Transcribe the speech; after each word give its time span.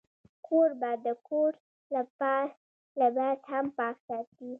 کوربه 0.45 0.91
د 1.05 1.07
کور 1.27 1.51
لباس 3.01 3.39
هم 3.51 3.65
پاک 3.77 3.95
ساتي. 4.07 4.49